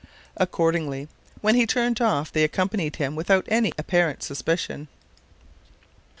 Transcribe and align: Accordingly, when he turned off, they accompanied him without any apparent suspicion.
Accordingly, 0.35 1.09
when 1.41 1.53
he 1.53 1.67
turned 1.67 2.01
off, 2.01 2.31
they 2.31 2.43
accompanied 2.43 2.95
him 2.95 3.15
without 3.15 3.45
any 3.49 3.71
apparent 3.77 4.23
suspicion. 4.23 4.87